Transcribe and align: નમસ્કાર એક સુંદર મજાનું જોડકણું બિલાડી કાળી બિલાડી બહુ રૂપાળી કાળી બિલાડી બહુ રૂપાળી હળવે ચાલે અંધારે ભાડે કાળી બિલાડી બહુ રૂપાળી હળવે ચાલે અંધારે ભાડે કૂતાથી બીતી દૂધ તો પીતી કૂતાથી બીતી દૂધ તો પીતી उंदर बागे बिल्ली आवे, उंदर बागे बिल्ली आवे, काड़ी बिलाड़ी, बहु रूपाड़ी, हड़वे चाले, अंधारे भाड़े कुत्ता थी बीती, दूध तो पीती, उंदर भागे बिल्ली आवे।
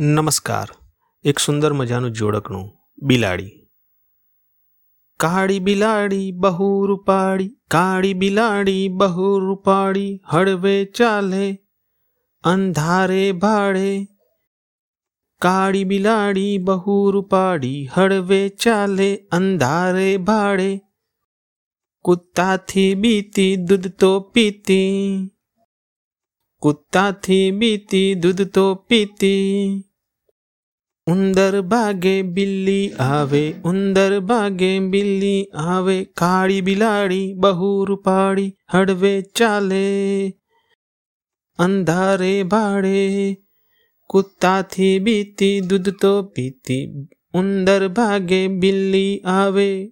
નમસ્કાર 0.00 0.68
એક 1.24 1.38
સુંદર 1.38 1.68
મજાનું 1.72 2.10
જોડકણું 2.12 2.64
બિલાડી 3.02 3.52
કાળી 5.20 5.60
બિલાડી 5.60 6.26
બહુ 6.36 6.66
રૂપાળી 6.86 7.46
કાળી 7.70 8.10
બિલાડી 8.14 8.82
બહુ 8.94 9.28
રૂપાળી 9.40 10.10
હળવે 10.24 10.74
ચાલે 10.94 11.46
અંધારે 12.44 13.22
ભાડે 13.38 13.88
કાળી 15.42 15.86
બિલાડી 15.86 16.52
બહુ 16.62 16.96
રૂપાળી 17.10 17.80
હળવે 17.94 18.42
ચાલે 18.58 19.08
અંધારે 19.32 20.10
ભાડે 20.24 20.68
કૂતાથી 22.04 22.90
બીતી 22.96 23.48
દૂધ 23.64 23.88
તો 23.96 24.12
પીતી 24.32 25.32
કૂતાથી 26.62 27.52
બીતી 27.52 28.08
દૂધ 28.16 28.42
તો 28.50 28.64
પીતી 28.88 29.82
उंदर 31.07 31.61
बागे 31.61 32.23
बिल्ली 32.23 32.91
आवे, 32.99 33.61
उंदर 33.65 34.19
बागे 34.19 34.79
बिल्ली 34.79 35.47
आवे, 35.55 36.03
काड़ी 36.03 36.61
बिलाड़ी, 36.61 37.33
बहु 37.33 37.83
रूपाड़ी, 37.83 38.53
हड़वे 38.73 39.21
चाले, 39.35 40.29
अंधारे 41.59 42.43
भाड़े 42.43 43.37
कुत्ता 44.07 44.63
थी 44.63 44.99
बीती, 44.99 45.61
दूध 45.61 45.99
तो 46.01 46.23
पीती, 46.23 47.07
उंदर 47.33 47.87
भागे 47.87 48.47
बिल्ली 48.47 49.21
आवे। 49.25 49.91